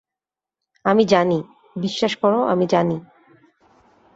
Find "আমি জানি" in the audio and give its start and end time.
0.85-1.39